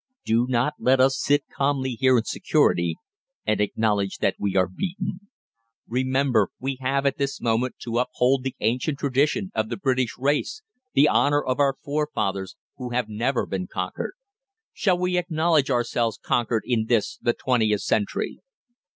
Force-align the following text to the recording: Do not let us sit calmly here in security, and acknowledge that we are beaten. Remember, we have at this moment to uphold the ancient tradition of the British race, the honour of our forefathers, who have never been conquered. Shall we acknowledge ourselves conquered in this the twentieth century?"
Do 0.25 0.47
not 0.49 0.73
let 0.79 0.99
us 0.99 1.21
sit 1.21 1.43
calmly 1.55 1.91
here 1.91 2.17
in 2.17 2.23
security, 2.23 2.95
and 3.45 3.61
acknowledge 3.61 4.17
that 4.17 4.33
we 4.39 4.55
are 4.55 4.67
beaten. 4.67 5.29
Remember, 5.87 6.49
we 6.59 6.79
have 6.81 7.05
at 7.05 7.19
this 7.19 7.39
moment 7.39 7.75
to 7.83 7.99
uphold 7.99 8.41
the 8.41 8.55
ancient 8.61 8.97
tradition 8.97 9.51
of 9.53 9.69
the 9.69 9.77
British 9.77 10.17
race, 10.17 10.63
the 10.95 11.07
honour 11.07 11.43
of 11.43 11.59
our 11.59 11.75
forefathers, 11.83 12.55
who 12.77 12.89
have 12.89 13.09
never 13.09 13.45
been 13.45 13.67
conquered. 13.67 14.13
Shall 14.73 14.97
we 14.97 15.19
acknowledge 15.19 15.69
ourselves 15.69 16.17
conquered 16.17 16.63
in 16.65 16.87
this 16.87 17.17
the 17.21 17.33
twentieth 17.33 17.81
century?" 17.81 18.39